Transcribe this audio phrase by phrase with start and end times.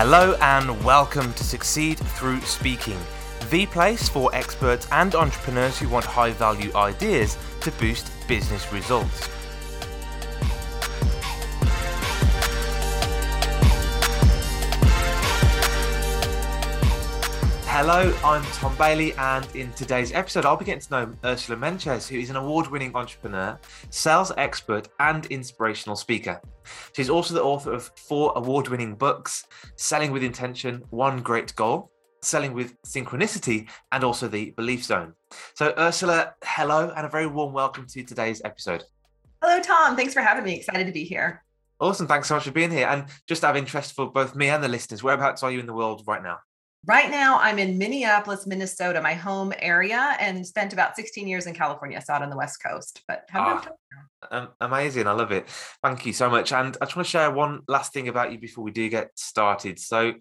[0.00, 3.00] Hello and welcome to Succeed Through Speaking,
[3.50, 9.28] the place for experts and entrepreneurs who want high value ideas to boost business results.
[17.80, 22.08] Hello, I'm Tom Bailey, and in today's episode, I'll be getting to know Ursula Mentjes,
[22.08, 23.56] who is an award winning entrepreneur,
[23.90, 26.40] sales expert, and inspirational speaker.
[26.92, 29.46] She's also the author of four award winning books
[29.76, 35.14] Selling with Intention, One Great Goal, Selling with Synchronicity, and also The Belief Zone.
[35.54, 38.82] So, Ursula, hello, and a very warm welcome to today's episode.
[39.40, 39.94] Hello, Tom.
[39.94, 40.56] Thanks for having me.
[40.56, 41.44] Excited to be here.
[41.78, 42.08] Awesome.
[42.08, 42.88] Thanks so much for being here.
[42.88, 45.66] And just out of interest for both me and the listeners, whereabouts are you in
[45.66, 46.38] the world right now?
[46.86, 51.54] Right now, I'm in Minneapolis, Minnesota, my home area, and spent about 16 years in
[51.54, 52.00] California.
[52.00, 53.66] So out on the West Coast, but ah,
[54.30, 55.06] um, amazing.
[55.06, 55.48] I love it.
[55.82, 56.52] Thank you so much.
[56.52, 59.10] And I just want to share one last thing about you before we do get
[59.16, 59.78] started.
[59.78, 60.14] So,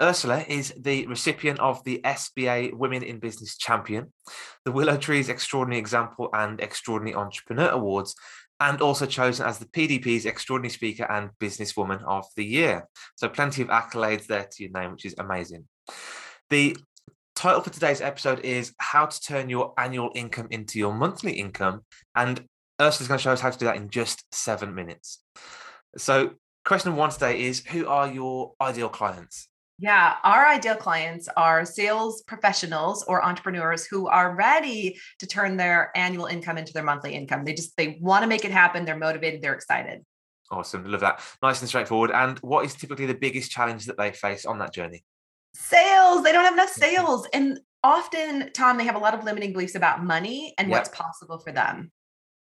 [0.00, 4.12] Ursula is the recipient of the SBA Women in Business Champion,
[4.64, 8.14] the Willow Trees Extraordinary Example and Extraordinary Entrepreneur Awards,
[8.60, 12.88] and also chosen as the PDP's Extraordinary Speaker and Businesswoman of the Year.
[13.16, 15.66] So, plenty of accolades there to your name, which is amazing.
[16.50, 16.76] The
[17.34, 21.82] title for today's episode is How to Turn Your Annual Income into Your Monthly Income.
[22.14, 22.44] And
[22.80, 25.22] Ursula's going to show us how to do that in just seven minutes.
[25.96, 26.32] So,
[26.64, 29.48] question one today is Who are your ideal clients?
[29.78, 35.90] Yeah, our ideal clients are sales professionals or entrepreneurs who are ready to turn their
[35.96, 37.44] annual income into their monthly income.
[37.44, 40.04] They just they want to make it happen, they're motivated, they're excited.
[40.52, 40.84] Awesome.
[40.84, 41.20] Love that.
[41.42, 42.10] Nice and straightforward.
[42.10, 45.02] And what is typically the biggest challenge that they face on that journey?
[45.54, 46.22] Sales.
[46.22, 46.96] They don't have enough mm-hmm.
[46.96, 47.26] sales.
[47.32, 50.78] And often, Tom, they have a lot of limiting beliefs about money and yep.
[50.78, 51.90] what's possible for them.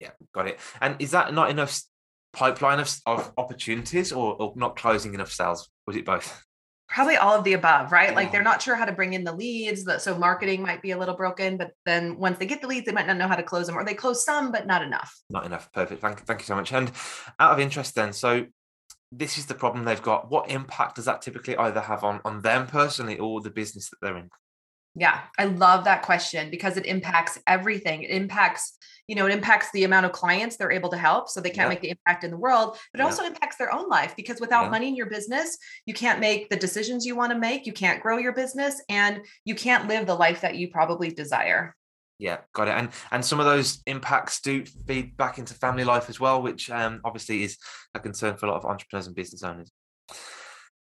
[0.01, 0.61] Yeah, got it.
[0.81, 1.81] And is that not enough
[2.33, 5.69] pipeline of, of opportunities or, or not closing enough sales?
[5.87, 6.45] Was it both?
[6.89, 8.15] Probably all of the above, right?
[8.15, 8.45] Like they're oh.
[8.45, 9.87] not sure how to bring in the leads.
[10.03, 12.93] So marketing might be a little broken, but then once they get the leads, they
[12.93, 15.15] might not know how to close them, or they close some, but not enough.
[15.29, 15.71] Not enough.
[15.73, 16.01] Perfect.
[16.01, 16.73] Thank, thank you so much.
[16.73, 16.91] And
[17.39, 18.47] out of interest, then, so
[19.11, 20.31] this is the problem they've got.
[20.31, 23.97] What impact does that typically either have on on them personally or the business that
[24.03, 24.31] they're in?
[24.95, 28.03] Yeah, I love that question because it impacts everything.
[28.03, 28.77] It impacts,
[29.07, 31.29] you know, it impacts the amount of clients they're able to help.
[31.29, 31.69] So they can't yeah.
[31.69, 33.07] make the impact in the world, but it yeah.
[33.07, 34.71] also impacts their own life because without yeah.
[34.71, 37.65] money in your business, you can't make the decisions you want to make.
[37.65, 41.77] You can't grow your business and you can't live the life that you probably desire.
[42.19, 42.73] Yeah, got it.
[42.73, 46.69] And and some of those impacts do feed back into family life as well, which
[46.71, 47.57] um, obviously is
[47.95, 49.71] a concern for a lot of entrepreneurs and business owners.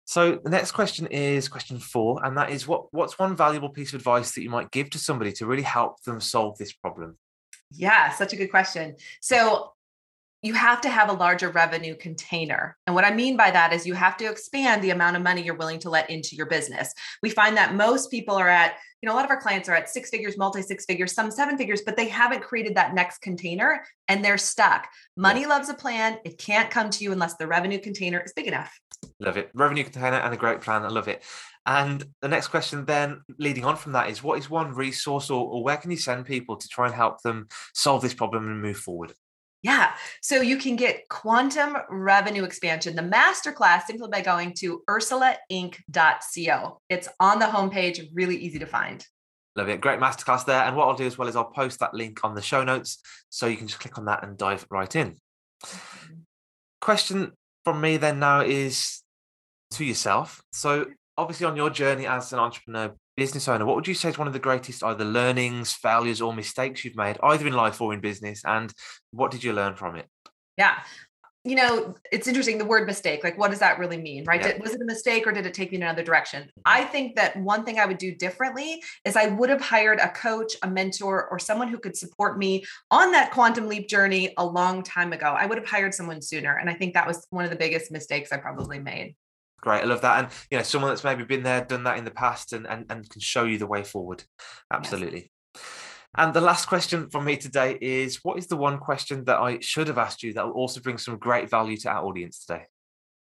[0.04, 3.92] So the next question is question four, and that is what what's one valuable piece
[3.92, 7.19] of advice that you might give to somebody to really help them solve this problem?
[7.72, 8.94] Yeah, such a good question.
[9.20, 9.72] So
[10.42, 12.76] you have to have a larger revenue container.
[12.86, 15.42] And what I mean by that is you have to expand the amount of money
[15.42, 16.92] you're willing to let into your business.
[17.22, 19.74] We find that most people are at, you know, a lot of our clients are
[19.74, 23.19] at six figures, multi six figures, some seven figures, but they haven't created that next
[23.19, 24.88] container and they're stuck.
[25.16, 25.48] Money yeah.
[25.48, 26.19] loves a plan.
[26.24, 28.78] It can't come to you unless the revenue container is big enough.
[29.20, 29.50] Love it.
[29.54, 30.84] Revenue container and a great plan.
[30.84, 31.22] I love it.
[31.64, 35.47] And the next question, then leading on from that, is what is one resource or,
[35.47, 38.62] or where can you send people to try and help them solve this problem and
[38.62, 39.12] move forward?
[39.66, 39.94] Yeah.
[40.22, 46.81] So you can get quantum revenue expansion, the masterclass, simply by going to ursulainc.co.
[46.88, 49.04] It's on the homepage, really easy to find.
[49.56, 49.81] Love it.
[49.81, 50.62] Great masterclass there.
[50.62, 53.03] And what I'll do as well is I'll post that link on the show notes
[53.28, 55.16] so you can just click on that and dive right in.
[56.81, 57.33] Question
[57.65, 59.03] from me then now is
[59.72, 60.44] to yourself.
[60.53, 64.19] So, obviously, on your journey as an entrepreneur, business owner, what would you say is
[64.19, 67.93] one of the greatest either learnings, failures, or mistakes you've made, either in life or
[67.93, 68.43] in business?
[68.44, 68.72] And
[69.10, 70.06] what did you learn from it?
[70.56, 70.78] Yeah.
[71.44, 73.22] You know, it's interesting the word mistake.
[73.22, 74.41] Like, what does that really mean, right?
[74.41, 74.54] Yeah.
[74.54, 76.43] Did, was it a mistake or did it take you in another direction?
[76.43, 76.60] Mm-hmm.
[76.65, 80.10] I think that one thing I would do differently is I would have hired a
[80.10, 84.45] coach, a mentor, or someone who could support me on that quantum leap journey a
[84.45, 85.36] long time ago.
[85.39, 86.57] I would have hired someone sooner.
[86.57, 89.15] And I think that was one of the biggest mistakes I probably made.
[89.60, 92.04] Great, I love that, and you know, someone that's maybe been there, done that in
[92.04, 94.24] the past, and and, and can show you the way forward.
[94.72, 95.30] Absolutely.
[95.54, 95.62] Yes.
[96.18, 99.60] And the last question from me today is: What is the one question that I
[99.60, 102.66] should have asked you that will also bring some great value to our audience today?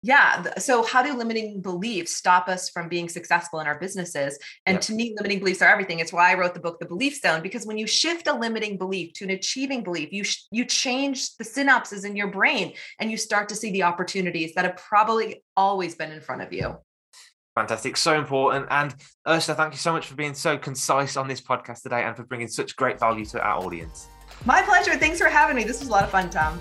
[0.05, 0.53] Yeah.
[0.59, 4.37] So, how do limiting beliefs stop us from being successful in our businesses?
[4.65, 4.81] And yep.
[4.81, 5.99] to me, limiting beliefs are everything.
[5.99, 8.77] It's why I wrote the book, The Belief Zone, because when you shift a limiting
[8.77, 13.09] belief to an achieving belief, you sh- you change the synapses in your brain, and
[13.09, 16.75] you start to see the opportunities that have probably always been in front of you.
[17.55, 18.67] Fantastic, so important.
[18.71, 18.93] And
[19.25, 22.23] Ursula, thank you so much for being so concise on this podcast today, and for
[22.23, 24.09] bringing such great value to our audience.
[24.43, 24.95] My pleasure.
[24.95, 25.63] Thanks for having me.
[25.63, 26.59] This was a lot of fun, Tom.